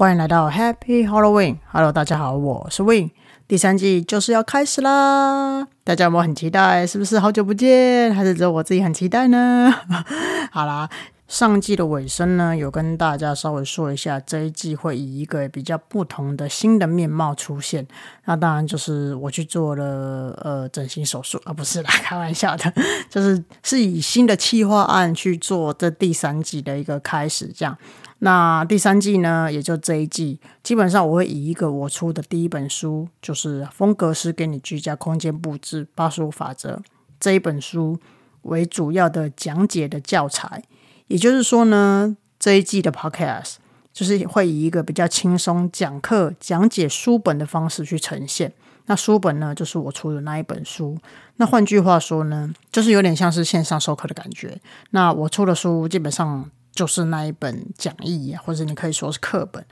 [0.00, 3.10] 欢迎来到 Happy Halloween！Hello，大家好，我是 Win。
[3.48, 6.86] 第三季就是要开始啦，大家有没有很期待？
[6.86, 8.14] 是不是好久不见？
[8.14, 9.74] 还是只有我自己很期待呢？
[10.52, 10.88] 好啦。
[11.28, 17.86] 上季的尾声呢，有跟大家稍微说一下，这一季会以一个比较不同的新的面貌出现。
[18.24, 22.72] 那当然就是我去做了呃整形手术啊，不是啦， 开玩笑的，
[23.10, 27.52] 就是是以新的企划案去做这第三季的一个开始。
[27.54, 27.76] 这样，
[28.20, 36.80] 那第三季呢，也就这一季，基本上我会以一个我出的第一本书，就是风格是给你居家空间布置八十五法则
[37.20, 37.98] 这一本书
[38.42, 40.64] 为主要的讲解的教材。
[41.08, 43.56] 也就是说呢，这一季的 Podcast
[43.92, 48.52] 就是会以一个比较轻松讲课、讲解书本的方式去呈现。
[48.86, 50.96] 那书本呢，就是我出的那一本书。
[51.36, 54.58] 那换句话说呢，就是有点像是线上授课的感觉。
[54.90, 59.64] 那我出的书基本上就是那一本讲义，或者你可以说是课本。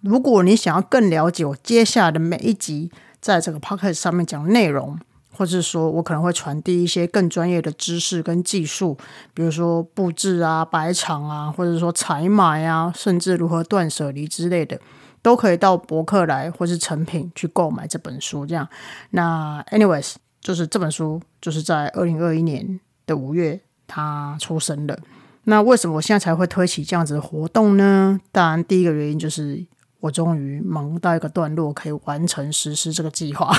[0.00, 4.98] 如果你想要更了解我接下来的每一集在这个 Podcast 上面讲的内容，
[5.34, 8.96] 或者说我可能会传递一些更专业的知识跟技术，
[9.32, 14.78] 比如说布置啊、摆场啊，或者说采买啊，甚至如何断舍离之类的，
[15.22, 18.44] 都可以到博客来或是成品去购买这本书。
[18.44, 18.68] 这样，
[19.10, 24.98] 那 anyways，就是这本书就是在二零二一年的五月它出生的。
[25.44, 28.20] 那为什么我现在才会推起这样子的活动呢？
[28.30, 29.64] 当然，第一个原因就是。
[30.02, 33.56] 我终于忙到一个段落，可以完成实施这个计划。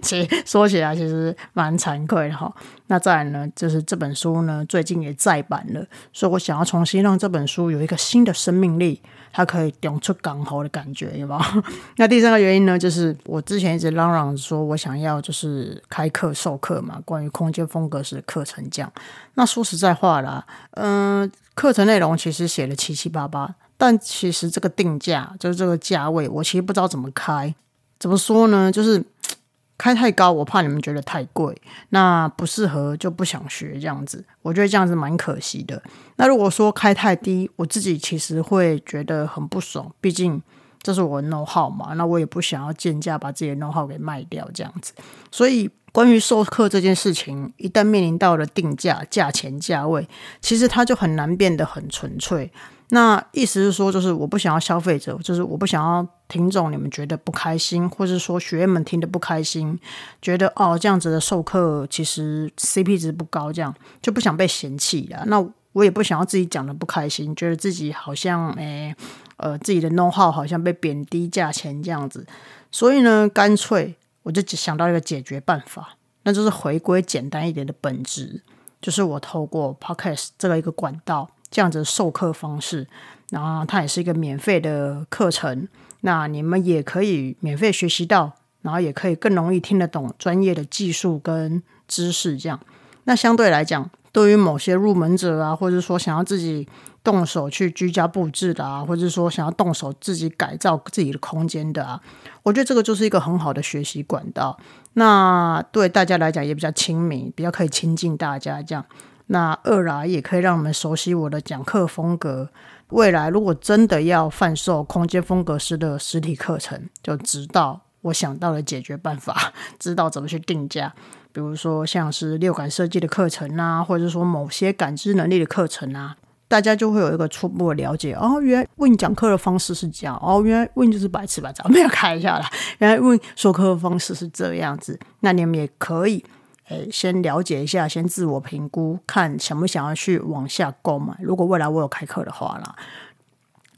[0.00, 2.50] 其实说起来，其实蛮惭愧的哈。
[2.86, 11.38] 那再呢，就是这本书呢，最近也再版了，所以我想要重新让这本书有一个新的生命力，它可以顶出港喉的感觉，有吗？
[11.98, 18.90] 那第三个原因呢，就是我之前一直嚷嚷说我想要就是开课授课嘛，关于空间风格式的课程讲。
[19.34, 23.54] 那说实在话啦，嗯，课程内容其实写的七七八八。
[23.82, 27.52] 但其实这个定价就是这个价位，我其实不知道怎么开。
[27.98, 28.70] 怎么说呢？
[28.70, 29.04] 就是
[29.76, 34.24] 开太高，我怕你们觉得太贵，那不适合就不想学这样子。
[34.42, 35.82] 我觉得这样子蛮可惜的。
[36.14, 39.92] 那如果说开太低，我自己其实会觉得很不爽。
[40.00, 40.40] 毕竟
[40.80, 44.92] 这是我的 know how 嘛，那我也不想要贱价把自己的 know how 给卖掉这样子。
[45.32, 50.08] 所以关于授课这件事情，一旦面临到了定价、价钱、价位，
[50.40, 52.48] 其实它就很难变得很纯粹。
[52.94, 59.78] 那意思是说，就是我不想要消费者，就是我不想要听众，你们觉得不开心，或者说学员们听得不开心，
[60.20, 65.24] 觉得哦这样子的授课其实 CP 值不高，这样就不想被嫌弃了。
[65.26, 65.42] 那
[65.72, 68.94] 我也不想要自己讲的不开心，觉得自己好像诶
[69.38, 72.26] 呃自己的 know how 好像被贬低价钱这样子。
[72.70, 78.42] 所以呢，干脆我就想到一个解决办法，那就是回归简单一点的本质，
[78.82, 81.30] 就是我透过 Podcast 这个一个管道。
[81.52, 82.88] 这样子授课方式，
[83.30, 85.68] 然后它也是一个免费的课程，
[86.00, 88.32] 那你们也可以免费学习到，
[88.62, 92.38] 然后也可以更容易听得懂专业的技术跟知识。
[92.38, 92.58] 这样，
[93.04, 96.66] 那相对来讲，对于某些入门者啊，或者说想要自己
[97.04, 102.00] 动手去居家布置的啊，或者说想要动手自己改造自己的空间的啊，
[102.42, 104.58] 我觉得这个就是一个很好的学习管道。
[104.94, 108.84] 那对大家来讲也比较亲民，比较可以亲近大家这样。
[109.26, 112.50] 那二来也可以让我们熟悉我的讲课风格。
[112.88, 120.92] 未来如果真的要贩售空间风格师的实体课程，就知道我想到了解决办法， 知道怎么去定价。
[121.32, 126.14] 比如说像是六感设计的课程啊，或者说某些感知能力的课程啊，
[126.46, 128.12] 大家就会有一个初步的了解。
[128.12, 130.14] 哦，原来问讲课的方式是这样。
[130.22, 132.46] 哦，原来问就是白吃白嚼， 没有开一下啦。
[132.80, 135.00] 原来问授课的方式是这样子。
[135.20, 136.22] 那你们也可以。
[136.68, 141.14] 诶，先了解一下，先自我评估，看想不想要去往下购买。
[141.20, 142.76] 如果未来我有开课的话啦，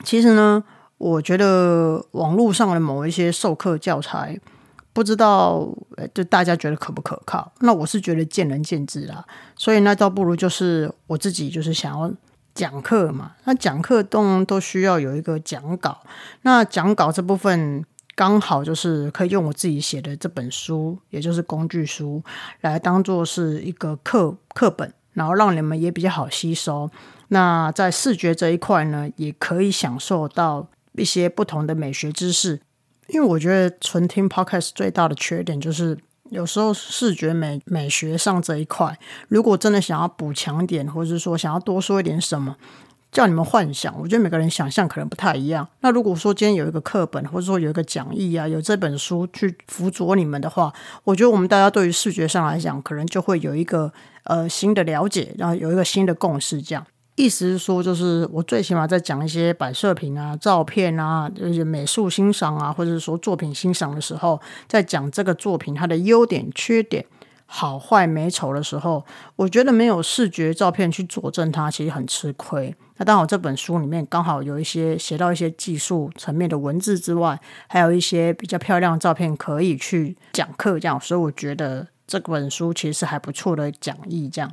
[0.04, 0.62] 其实呢，
[0.98, 4.38] 我觉得网络上的某一些授课教材，
[4.92, 5.66] 不知道
[6.12, 7.50] 就大家觉得可不可靠？
[7.60, 9.24] 那我是觉得见仁见智啦。
[9.56, 12.12] 所以那倒不如就是我自己就是想要
[12.54, 13.32] 讲课嘛。
[13.44, 16.02] 那讲课都都需要有一个讲稿，
[16.42, 17.84] 那讲稿这部分。
[18.14, 22.22] 刚好就是可以用我自己写的这本书，也就是工具书，
[22.60, 26.90] 来当做是一个课课本，然后让你们也比较好吸收。
[27.28, 32.60] 那在视觉这一块呢，也可以享受到一些不同的美学知识。
[33.08, 35.98] 因为我觉得纯听 podcast 最大的缺点就是，
[36.30, 42.56] 有时候视觉美美学上这一块，如果真的想要补强点，或者是说想要多说一点什么。
[43.14, 45.66] 叫你们幻想，我觉得每个人想象可能不太一样。
[45.82, 50.72] 那如果说今天有一个课本，或者说有一个讲义啊，有这本书去辅佐你们的话，
[51.04, 53.92] 我觉得我们大家对于视觉上来讲，可能就会有一个
[54.24, 56.60] 呃新的了解，然后有一个新的共识。
[56.60, 56.84] 这样，
[57.14, 67.06] 意思是说，就是我最起码在讲一些摆设品啊、照片啊、就是美术欣赏啊，或者是说作品欣赏的时候，在讲这个作品它的优点、缺点、
[67.46, 69.04] 好坏、美丑的时候，
[69.36, 72.74] 我觉得没有视觉照片去佐证它，其实很吃亏。
[72.96, 77.38] 那刚好这本书里面刚好有一些写到一些技术层面的文字之外，
[77.68, 84.50] 还有一些比较漂亮的照片可以去讲课，这样，所以我觉得这本书其实是还不错的讲义，这样。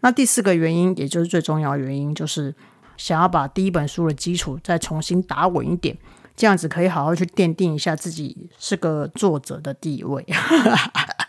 [0.00, 2.54] 那第四个原因，也就是最重要的原因，就是
[2.96, 5.96] 想要把第一本书的基础再重新打稳一点，
[6.36, 10.24] 这样子可以好好去奠定一下自己是个作者的地位。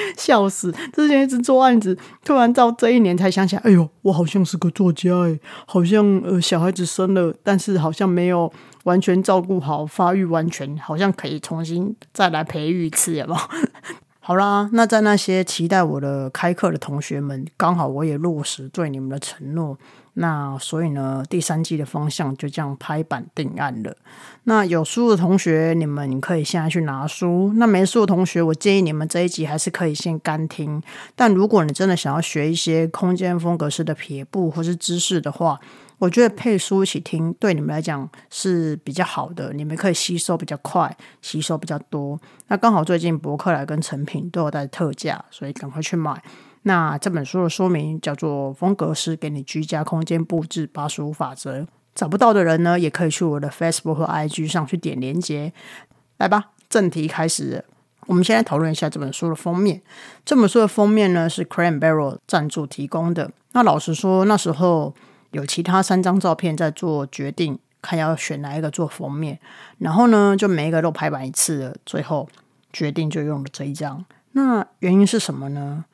[0.16, 0.72] 笑死！
[0.92, 8.52] 之前一直做案子，突然到这一年才想起来，哎呦，我好像是个作家哎，好像呃小孩子生了，但是好像没有
[8.84, 13.40] 完全照顾好，发育完全，好像可以重新再来培育一次，有没有？
[14.20, 19.78] 好啦，那在那些期待我的开课的同学们，刚好我也落实对你们的承诺。
[20.20, 23.96] 那所以呢，第三季的方向就这样拍板定案了。
[24.44, 30.82] 那有书的同学，你们可以现在去拿书；那没书的同学，我建议你们这一集还是可以先干听。
[31.14, 35.60] 但如果你真的想要学一些空间风格式的撇步或是知识的话，
[35.98, 42.20] 我觉得配书一起听，对你们来讲是比较好的，你们可以吸收比较快，吸收比较多。
[42.48, 46.20] 那刚好最近博客来跟成品都有在特价，所以赶快去买。
[46.62, 51.60] 那这本书的说明叫做《风格师给你居家空间布置八十五法则》，
[51.94, 55.52] 找不到的人呢，也可以去我的 Facebook 和 IG 上去点连接。
[56.18, 57.64] 来吧，正题开始，
[58.06, 59.82] 我们先来讨论一下这本书的封面。
[60.24, 63.30] 这本书的封面呢是 Cran Barrel 赞助提供的。
[63.52, 64.94] 那老实说，那时候。
[65.32, 69.38] 有其他三张照片在做决定，看要选哪一个做封面，
[69.76, 72.26] 然后呢，就每一个都排版一次，最后
[72.72, 74.02] 决定就用了这一张。
[74.32, 75.84] 那原因是什么呢？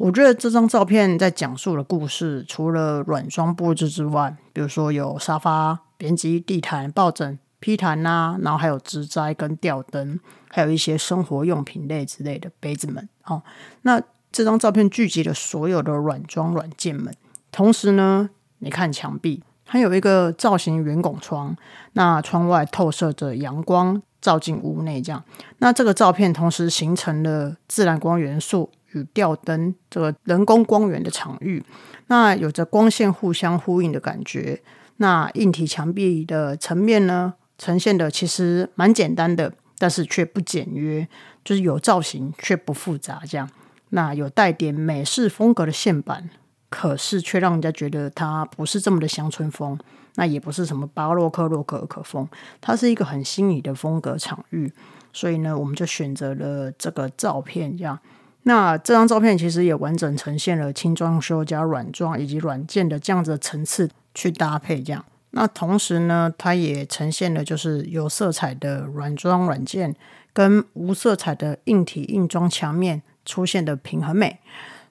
[0.00, 10.18] 我觉得这张照片在讲述的故事，除了软装布置之外，比如说有沙发、编辑地毯、抱枕、披毯呐，然后还有植栽跟吊灯，
[10.48, 13.06] 还有一些生活用品类之类的杯子们。
[13.26, 13.42] 哦，
[13.82, 14.00] 那
[14.32, 17.14] 这张照片聚集了所有的软装软件们，
[17.52, 18.30] 同时呢。
[18.62, 21.56] 你看墙壁，它有一个造型圆拱窗，
[21.94, 25.24] 那窗外透射着阳光照进屋内，这样，
[25.60, 31.62] 那这个照片同时形成了自然光元素与吊灯这个人工光源的场域，
[32.06, 34.60] 那有着光线互相呼应的感觉。
[34.96, 41.08] 那硬体墙壁的层面呢，呈现的其实蛮简单的，但是却不简约，
[41.44, 43.48] 就是有造型却不复杂，这样。
[43.90, 46.30] 那有带点美式风格的线板。
[46.72, 49.76] 可是却让人家觉得它不是这么的乡村风，
[50.14, 52.28] 那也不是什么巴洛克洛可可风，
[52.60, 54.72] 它是一个很新颖的风格场域。
[55.12, 57.76] 所以呢，我们就选择了这个照片。
[57.76, 57.98] 这样，
[58.44, 64.82] 那这张照片其实也完整呈现了轻装修加软装以及软件的这样子的层次去搭配。
[64.82, 69.94] 这样，那同时呢，它也呈现了就是有色彩的软装软件
[70.32, 74.40] 跟无色彩的硬体硬装墙面出现的平衡美。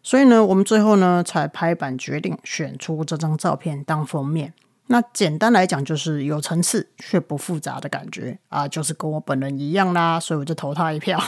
[0.03, 4.53] 所以呢，我们最后呢才拍板决定选出这张照片当封面。
[4.87, 10.19] 那简单来讲，就是有层次却不复杂的感觉啊，就是跟我本人一样啦。
[10.19, 11.19] 所以我就投他一票。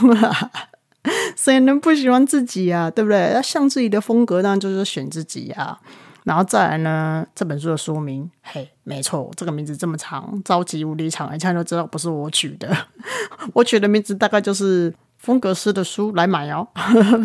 [1.38, 2.90] 谁能不喜欢自己啊？
[2.90, 3.34] 对不对？
[3.34, 5.78] 要像自己的风格，当然就是选自己呀。
[6.24, 12.76] 然后再来呢，这本书的书名，嘿，没错，这个名字这么长，着急无敌长，一看就知道不是我取的。
[13.54, 14.94] 我取的名字大概就是。
[15.22, 16.68] 风格师的书来买哦，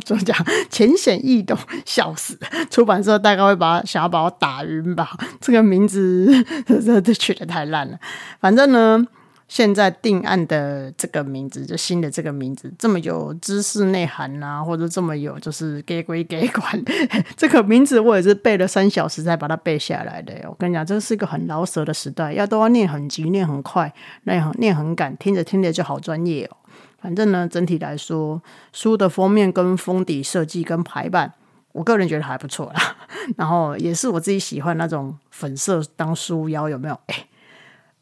[0.05, 0.37] 怎么讲？
[0.69, 2.39] 浅显易懂，笑死！
[2.69, 5.17] 出版社大概会把想要把我打晕吧？
[5.41, 6.31] 这个名字
[6.67, 7.99] 这 这取得太烂了。
[8.39, 9.03] 反正呢，
[9.49, 16.85] 现在定案的这个名字，就新的这个名字，这么有知识内涵啊，或者这么有就是给归给管，
[17.37, 20.35] 这个名字我也是背了三小时才把它背下来的。
[20.49, 23.93] 我跟你讲，这是一个很饶舌的时代，要都要念很急，念很快，
[24.25, 26.57] 念很念很赶，听着听着就好专业哦。
[26.99, 31.33] 反正呢，整体来说，书的封面跟封底设计跟排版，
[31.71, 32.97] 我个人觉得还不错啦。
[33.37, 36.99] 然后也是我自己喜欢那种粉色当书腰，有没有？
[37.07, 37.27] 哎，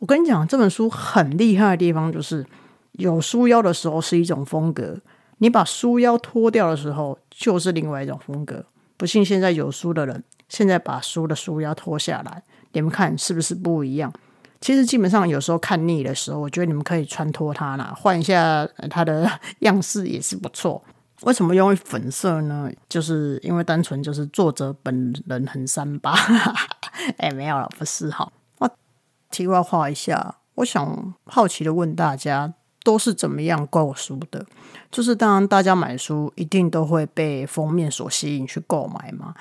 [0.04, 2.44] 我跟你讲，这本书很厉害的地方就是，
[2.92, 4.98] 有书腰的时候是一种风格，
[5.38, 8.62] 你把书腰脱掉的时候就是另外一种风格。
[8.98, 12.42] 不信现在有书的人，现在把书的书腰脱下来，
[12.72, 14.12] 你们看是不是不一样？
[14.60, 19.26] 其实基本上有时候看腻的时候，我觉得你们可以穿脱它啦，换一下它的
[19.60, 20.84] 样式也是不错。
[21.22, 22.70] 为什么用粉色呢？
[22.90, 26.14] 就是因为单纯就是作者本人很三八。
[27.16, 28.30] 哎，没有了，不是哈。
[29.34, 34.46] 题外话一下，我想好奇的问大家，都是怎么样购书的？
[34.90, 39.34] 就是当然大家买书一定都会被封面所吸引去购买嘛。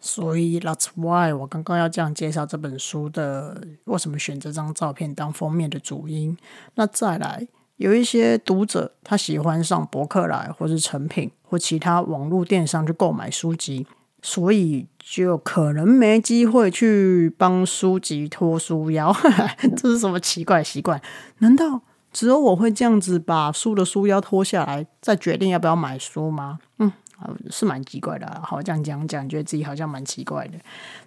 [0.00, 6.36] 所以 That's why 我刚刚要这样介绍这本书的为什么选这张照片当封面的主因。
[6.76, 13.86] 那再来，有一些读者他喜欢上博客来或是成品或其他网络电商去购买书籍，
[14.22, 19.14] 所以就可能没机会去帮书籍脱书腰。
[19.76, 21.00] 这是什么奇怪习惯？
[21.38, 21.82] 难道
[22.12, 26.58] 只有我会这样子把书的书腰脱下来，再决定要不要买书吗？
[26.78, 26.92] 嗯。
[27.48, 30.58] 是蛮奇怪的，好这样讲讲，觉得自己好像蛮奇怪的。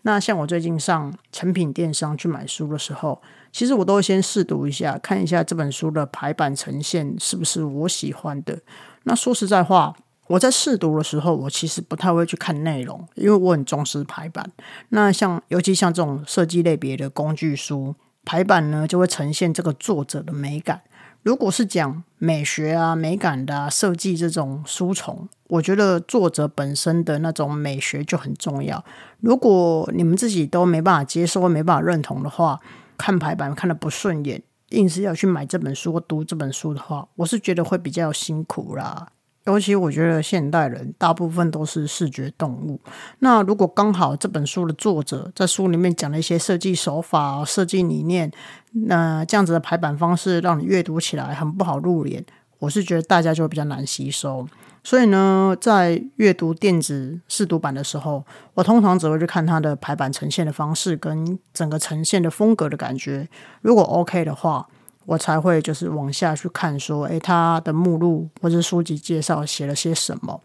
[0.01, 8.59] 那像我最近上成品电商去买书的时候，其实我都会先试读一下，看一下这本书的排版呈现是不是我喜欢的。
[9.03, 9.95] 那说实在话，
[10.29, 14.51] 我在试读的时候，我其实不太会去看内容，因为我很重视排版。
[14.89, 20.81] 那像尤其像这种设计类别的工具书，排版呢就会呈现这个作者的美感。
[21.23, 28.85] 如果是讲美学啊、美感的设计这种书虫，我觉得作者本身的那种美学就很重要。
[29.19, 32.59] 如果你们自己都没办法接受、没办法认同的话，
[32.99, 39.07] 看排版看的不顺眼，硬是要去买这本书或读这本书的话，我是觉得会比较辛苦啦。
[39.49, 42.79] 尤其我觉得现代人大部分都是视觉动物。
[43.17, 48.31] 那如果刚好这本书的作者在书里面讲了一些设计手法、设计理念，
[48.71, 52.23] 那这样子的排版方式让你阅读起来很不好入眼，
[52.59, 54.47] 我是觉得大家就会比较难吸收。
[54.83, 63.27] 所以呢，在阅读电子试读版的时候，我通常只会去看它的排版呈现的方式跟整个呈现的风格的感觉。
[63.61, 64.67] 如果 OK 的话。
[65.09, 70.39] 我才会就是往下去看，说，诶，它的目录或者书籍介绍写了些什么？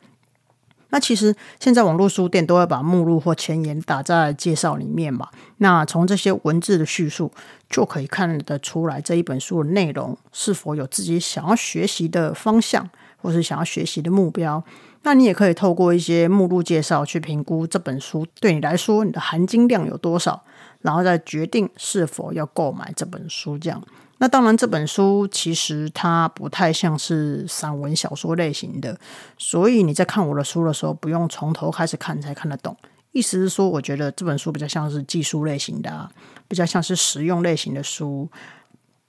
[0.89, 5.29] 那其实现在网络书店都会把目录或前言打在介绍里面嘛。
[5.59, 7.31] 那从这些文字的叙述
[7.69, 12.89] 就可以看得出来，这一本书的内容是否有自己想要学习的方向，
[13.21, 14.65] 或是想要学习的目标。
[15.03, 20.43] 那你也可以透过一些目录介绍去评估这本书对你来说你的含金量有多少，
[20.81, 23.59] 然后再决定是否要购买这本书。
[23.59, 23.83] 这样。
[24.19, 28.99] 那当然，这本书其实它不太像是散文小说类型的，
[29.37, 32.77] 所以你在看我的书的时候，不用从头开始看才看得懂。
[33.13, 36.11] 意思是说，我觉得这本书比较像是技术类型的，
[36.49, 38.29] 比较像是实用类型的书。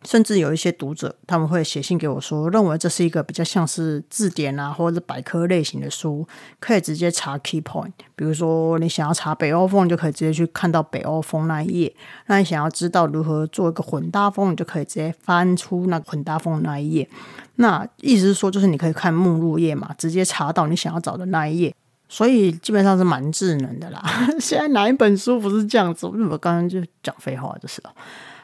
[0.04, 6.28] 甚至有一些读者，他们会写信给我说，认为这是一个比较像是字典啊，或者是百科类型的书，
[6.60, 7.92] 可以直接查 key point。
[8.16, 11.90] 比如说，你想要查北欧风，就可以直接去看到北欧风那一页；
[12.28, 17.10] 那你想要知道如何做一个混搭风，你就可以直接翻出那混搭风那一页。
[17.56, 21.74] 那意思是说，就是你可以看目录页嘛，直接查到你想要找的那一页。
[22.08, 24.04] 所以基本上是蛮智能的啦。
[24.40, 26.06] 现在哪一本书不是这样子？
[26.06, 27.92] 我刚刚就讲废话，就是了，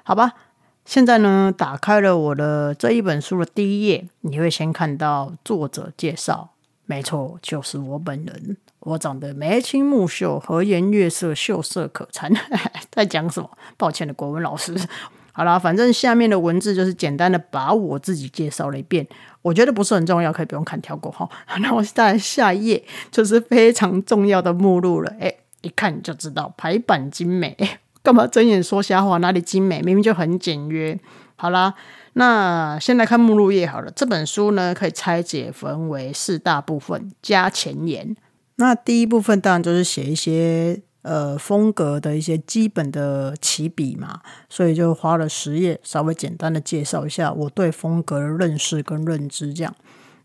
[0.01, 0.33] 好吧。
[0.91, 6.49] 现在呢，打开了我的这一本书的第一页，你会先看到作者介绍。
[6.85, 8.57] 没错，就是我本人。
[8.81, 12.29] 我长得眉清目秀，和颜悦色，秀色可餐。
[12.91, 13.49] 在讲什么？
[13.77, 14.75] 抱歉的国文老师。
[15.31, 19.07] 好啦，反正下面的文字就是简单的把我自己介绍了一遍。
[19.41, 21.29] 我觉得不是很重要，可以不用看跳过哈。
[21.61, 25.15] 那我再来下一页，就是非常重要的目录了。
[25.21, 27.55] 哎，一看就知道排版精美。
[28.03, 29.17] 干嘛睁眼说瞎话？
[29.17, 29.81] 哪里精美？
[29.81, 30.99] 明明就很简约。
[31.35, 31.73] 好啦，
[32.13, 33.91] 那先来看目录页好了。
[33.95, 38.15] 这本书呢，可以拆解分为四大部分加前言。
[38.55, 49.73] 那第一部分当然就是写一些呃风格的一些基本的起笔嘛，所以就花了十页，稍微简单的介绍一下我对风格的认识跟认知这样。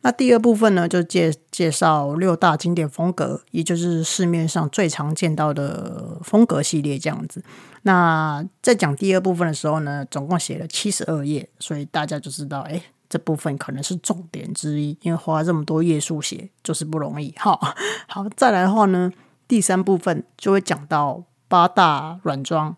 [0.06, 7.42] 那第二部分呢，就介介绍六大经典风格，也就是市面上最常见到的风格系列这样子。
[7.82, 17.34] 那在讲第二部分的时候呢，总共写了七十二页，所以大家就知道，哎，这部分可能是重点之一，因为花这么多页数写就是不容易。
[17.36, 17.60] 好，
[18.06, 19.10] 好，再来的话呢，
[19.48, 22.76] 第三部分就会讲到八大软装。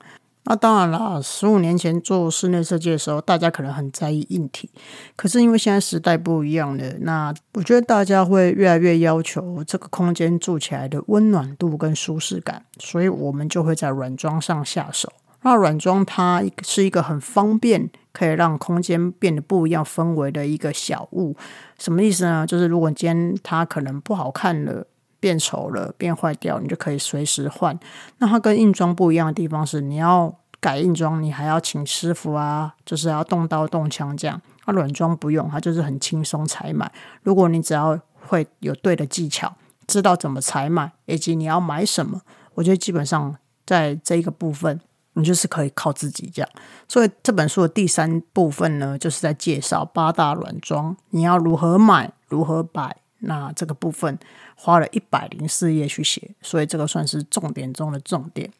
[0.50, 4.71] 那当然了，十五年前做室内设计的时候，大家可能很在意硬体。
[5.14, 15.12] 可是因为现在时代不一样了，那我觉得大家会越来越要求这个空间住起来的温暖度跟舒适感，所以我们就会在软装上下手。
[15.43, 21.37] 那软装它是一个很方便，可以让空间变得不一样氛围的一个小物。
[21.78, 22.47] 什么意思呢？
[22.47, 24.87] 就是如果今天它可能不好看了。
[25.21, 27.79] 变丑了，变坏掉，你就可以随时换。
[28.19, 34.41] 那它跟硬装不一样的地方是，你要改硬装，你还要请师傅啊，就是要动刀动枪这样。
[34.67, 36.91] 那软装不用，它就是很轻松采买。
[37.23, 39.55] 如果你只要会有对的技巧，
[39.87, 42.21] 知道怎么采买，以及你要买什么，
[42.55, 44.81] 我觉得基本上在这一个部分，
[45.15, 46.49] 你就是可以靠自己这样。
[46.87, 52.97] 所以这本书的第三部分呢，就是在介绍八大软装，你要如何买，如何摆。
[53.21, 54.17] 那这个部分
[54.61, 58.50] 花了一百零四页去写，所以这个算是重点中的重点。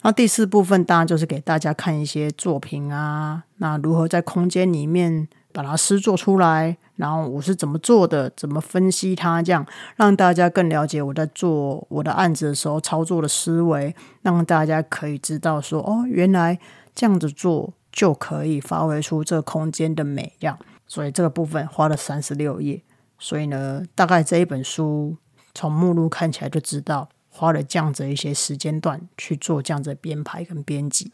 [0.00, 9.64] 那第四部分当然就是给大家看一些作品啊，那如何在空间里面把它诗作出来，然后我是怎么做的，怎么分析它，这样
[9.96, 16.58] 让大家更了解我在做我的案子的时候操作的思维，让大家可以知道说，哦，原来
[16.94, 20.58] 这样子做就可以发挥出这个空间的美样。
[20.88, 22.82] 所以这个部分花了三十六页，
[23.18, 25.16] 所以呢，大概这一本书
[25.54, 27.08] 从目录看起来就知道。
[27.34, 31.10] 花了这样子一些时间段去做这样子编排跟编辑。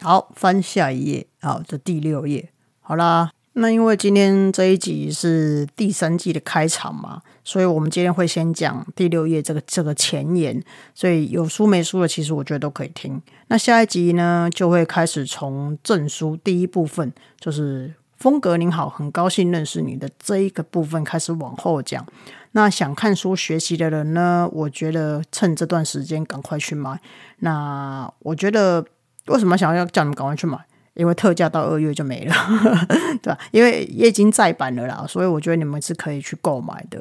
[0.00, 2.48] 好，翻下一页，好，这第六页。
[2.78, 10.62] 好啦，那因为今天这一集是第三季的开场嘛，所以我们今天会先讲第六页这个这个前言。
[10.94, 13.20] 所以有书没书的，其实我觉得都可以听。
[13.48, 22.04] 那下一集呢，就会开始从证书第一部分，就是风格您好，很高兴认识你的这一个部分开始往后讲。
[22.52, 24.48] 那想看书学习的人呢？
[24.52, 27.00] 我觉得趁这段时间赶快去买。
[27.38, 28.84] 那我觉得
[29.26, 30.58] 为什么想要叫你们赶快去买？
[30.94, 32.34] 因为特价到二月就没了，
[33.22, 33.38] 对吧？
[33.52, 37.00] 因为也已经再版了啦，所以我觉得你们是可以去购买的。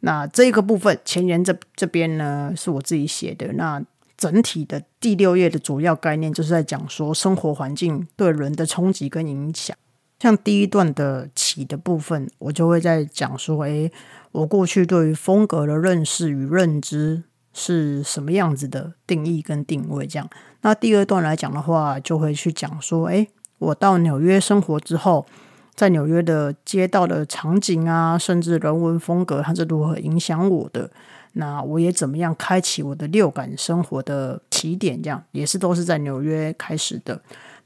[0.00, 3.50] 那这个部分前言这这边呢，是我自己写的。
[3.54, 3.82] 那
[4.18, 9.74] 整体的第六页的主要概念就是在讲说生活环境对人的冲击跟影响。
[10.22, 13.90] 像第一段的起的部分，我就会在讲说，诶，
[14.30, 20.30] 我过去对于风格的认识与认知是什么样子的定义跟定位，这样。
[20.60, 23.26] 那第二段来讲的话，就会去讲说，诶，
[23.58, 25.26] 我到纽约生活之后，
[25.74, 30.88] 在纽约的街道的场景啊，甚至人文风格，它是如何影响我的？
[31.32, 35.02] 那我也怎么样开启我的六感生活的起点？
[35.02, 37.20] 这样也是都是在纽约开始的。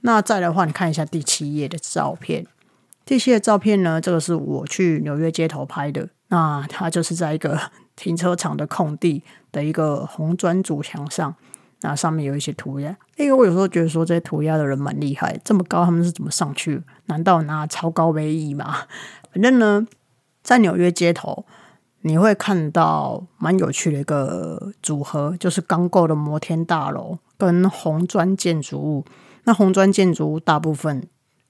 [0.07, 2.47] 那再的话，你看一下第七页的照片。
[3.05, 6.09] 第七页照片呢，这个是我去纽约街头拍的。
[6.29, 7.61] 那它就是在一个
[7.97, 11.35] 停车场的空地的一个红砖主墙上，
[11.81, 12.97] 那上面有一些涂鸦。
[13.17, 16.80] 因为我有时候觉得说，这些涂鸦的人蛮厉害，这么高他们是怎么上去？
[17.07, 18.76] 难道拿超高威仪吗？
[19.35, 19.85] 反正呢，
[20.45, 21.45] 在纽约街头，
[22.02, 29.04] 你会看到蛮有趣的一个组合，就是钢构的摩天大楼跟红砖建筑物。
[29.47, 31.02] 那红砖建筑大部分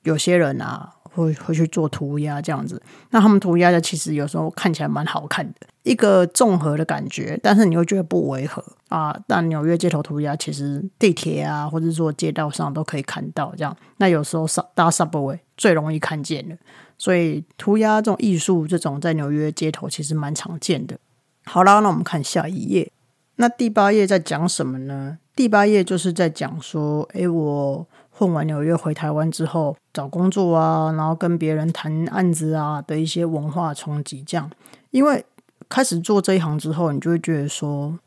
[0.05, 2.81] 有些人啊会会去做涂鸦这样子，
[3.11, 9.19] 那他们涂鸦的其实有时候看起来蛮好看的，一个综合的感觉，但是你又觉得不违和啊。
[9.27, 13.75] 但纽约街头涂鸦其实地铁啊，或者说街道上都可以看到这样。
[13.97, 16.57] 那有时候上搭 subway 最容易看见的，
[16.99, 20.99] 所以涂鸦这种艺术这种在纽约街头其实蛮常见的。
[21.47, 22.93] 好啦，那我们看下一页，
[23.37, 25.17] 那第八页在讲什么呢？
[25.37, 34.51] 第八页就是在讲说，诶，我混完纽约回台湾之后找工作啊，然后跟别人谈案子啊的一些文化冲击，这样，
[34.91, 35.25] 因为
[35.69, 37.99] 开始做这一行之后，你就会觉得说。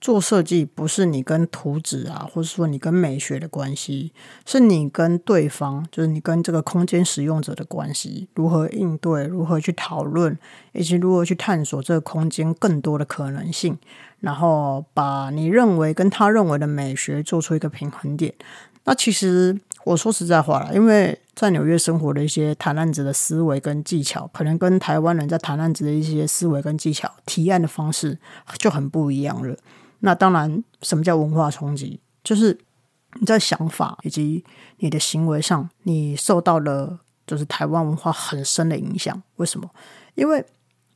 [0.00, 4.12] 做设计不是你跟图纸啊，或者说你跟美学的关系，
[4.44, 10.36] 是你跟对方，就是你跟这个空间使用者的关系，如何应对，如何去讨论，
[10.72, 13.78] 以及如何去探索这个空间更多的可能性，
[14.22, 18.34] 然后把你认为跟他认为的美学做出一个平衡点。
[18.84, 28.18] 那其实我说实在话了，因为在纽约生活的一些谈案子的思维跟技巧，可能跟台湾人在谈案子的一些思维跟技巧、提案的方式
[28.58, 29.56] 就很不一样了。
[30.00, 32.00] 那当然，什么叫文化冲击？
[32.24, 32.58] 就是
[33.20, 34.44] 你在想法以及
[34.78, 39.22] 你的行为上，你受到了就是台湾文化很深的影响。
[39.36, 39.70] 为什么？
[40.16, 40.44] 因为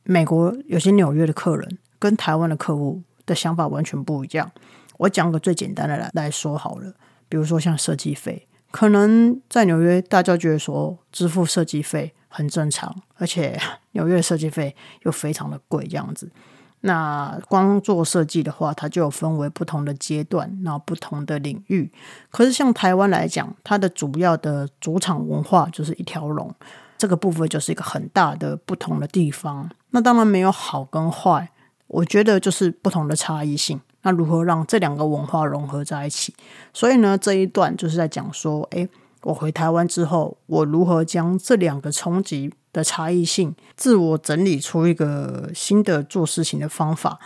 [0.03, 4.51] 美国有些纽约的客人跟台湾的客户的想法完全不一样。
[4.97, 6.91] 我讲个最简单的来来说好了，
[7.29, 13.59] 比如说像设计费，可能在纽约大家觉得说支付设计费很正常，而且
[13.93, 16.31] 纽约的设计费又非常的贵，这样子。
[16.81, 21.91] 那光做设计的话，它就分为不同的阶段，然后不同的领域。
[22.29, 26.53] 可是像台湾来讲，它的主要的主场文化就是一条龙，
[26.95, 29.69] 这个部分就是一个很大的不同的地方。
[29.89, 31.49] 那当然没有好跟坏，
[31.87, 33.79] 我觉得就是不同的差异性。
[34.03, 36.33] 那如何让这两个文化融合在一起？
[36.73, 38.87] 所以呢，这一段就是在讲说，诶，
[39.23, 42.53] 我回台湾之后，我如何将这两个冲击。
[42.73, 47.17] 的差异性，自我整理出一个新的做事情的方法。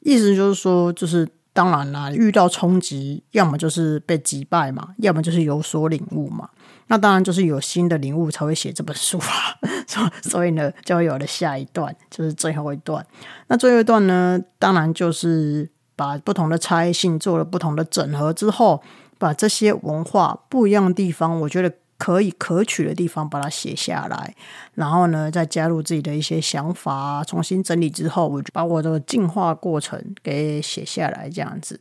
[0.00, 6.50] 意思就是说，就是当然啦，遇到冲击，要么就是被击败嘛，要么就是有所领悟嘛。
[6.88, 9.56] 那当然就是有新的领悟才会写这本书啊。
[9.88, 13.06] 所所以呢，就有了下一段，就是最后一段。
[13.46, 18.82] 那最后一段呢，当然就是把不同的差异性做了不同的整合之后，
[19.16, 21.72] 把这些文化不一样的地方，我觉得。
[22.04, 24.34] 可以可取的地方把它写下来，
[24.74, 31.80] 然后呢，再加入自己的一些想法，重新整理之后，我就把我的进化过程给写下来，这样子。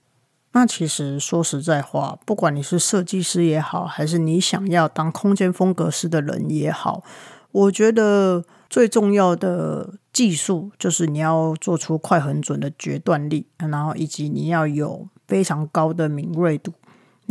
[0.53, 7.03] 那其实说实在话，不管你是设计师也好，还是你想要当空间风格师的人也好，
[7.51, 16.71] 我觉得最重要的技术就是你要做出快很准的决断力，然后以及你要有非常高的敏锐度。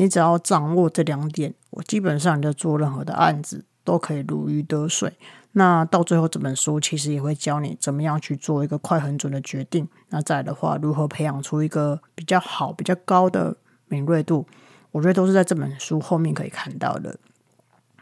[0.03, 5.17] 你只要掌握这两点，我基本上你在做任何的案子都可以如鱼得水。
[5.53, 9.87] 那到最后这本书其实也会教你怎么样去做一个快很准的决定。
[10.09, 14.45] 那再的话，如何培养出一个比较好、比较高的敏锐度，
[14.91, 17.17] 我觉得都是在这本书后面可以看到的。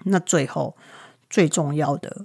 [0.04, 0.74] 那最后
[1.28, 2.24] 最重要的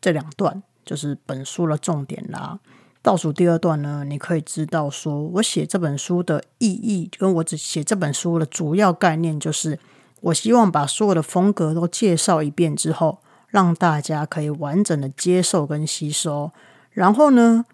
[0.00, 2.58] 这两段就是本书的重点啦。
[3.02, 9.78] 倒数第二段呢，你可以知道说，我写这本书的意义，跟我只写这本书的主要概念，就是
[10.20, 16.52] 我希望把所有的风格都介绍一遍之后，让大家可以完整的接受跟吸收，
[16.92, 17.64] 然后呢，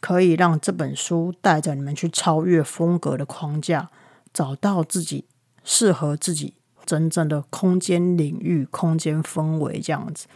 [0.00, 3.90] 可以让这本书带着你们去超越风格的框架，
[4.32, 5.24] 找到自己
[5.64, 10.28] 适合自己真正的空间领域、空间氛围这样子。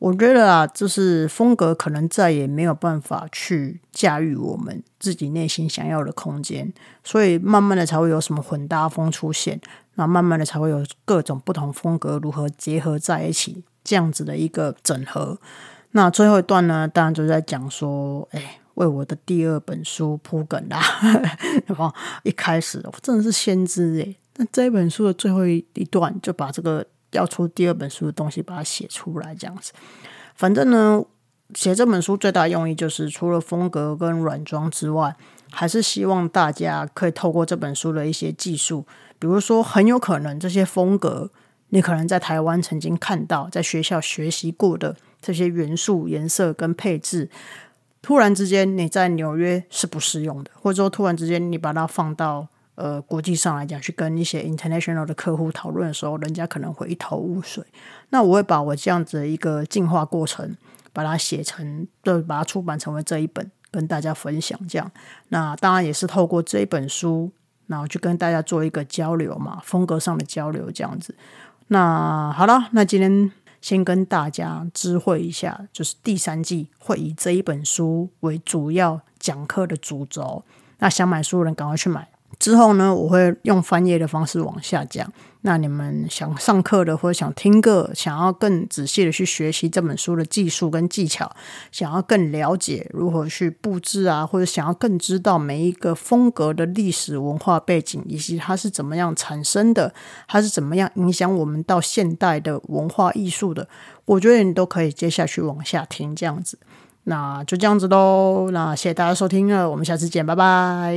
[0.00, 6.72] 我觉得啊，就是风格可能再也没有办法去驾驭我们自己内心想要的空间，
[7.04, 9.60] 所以慢慢的才会有什么混搭风出现，
[9.96, 15.38] 那慢慢的才会有各种不同风格如何结合在一起，这样子的一个整合。
[15.90, 20.80] 那最后一段呢，当然就在讲说，哎，为我的第二本书铺梗啦。
[21.66, 26.86] 然后一开始我真的是先知哎，那这本书的最后一一段就把这个。
[27.12, 29.72] 要出第二本书的东西，把它写出来，这样子。
[30.34, 31.04] 反正呢，
[31.54, 35.16] 写这本书最大用意就是，除了风格跟软装之外，
[35.50, 38.86] 还是希望大家可以透过这本书的一些技术，
[39.18, 41.30] 比如说，很有可能这些风格，
[41.70, 47.28] 你可能在台湾曾经看到，在学校学习过的这些元素、颜色跟配置，
[48.00, 52.48] 突然之间你在纽约是不适用的，或者说突然之间你把它放到。
[52.80, 57.62] 呃，国际上来讲，去跟一些 international 的客户讨论的时候，人家可能会一头雾水。
[58.08, 60.56] 那我会把我这样子的一个进化过程，
[60.94, 64.58] 把它写成，就把它出版成为这一本，跟大家分享。
[64.66, 64.90] 这样，
[65.28, 67.30] 那当然也是透过这一本书，
[67.66, 71.14] 然后去跟大家做一个交流嘛，风格上的交流这样子。
[71.68, 80.42] 那好了，那今天先跟大家知会一下，就是第三季会以这一本书为主要讲课的主轴。
[80.78, 82.08] 那想买书的人，赶快去买。
[82.40, 85.12] 之后呢，我会用翻页的方式往下讲。
[85.42, 91.34] 那你们想上课的，或者想听课，想要更仔细的去学习这本书的技术跟技巧，
[91.72, 99.94] 想要更了解如何去布置啊，或者想要更知道每一个风格的历史文化背景，以及它是怎么样产生的，
[100.28, 103.66] 它是怎么样影响我们到现代的文化艺术的，
[104.04, 106.58] 我觉得你都可以接下去往下听这样子。
[107.04, 108.50] 那就这样子喽。
[108.52, 110.96] 那谢谢大家收听了，我们下次见，拜拜。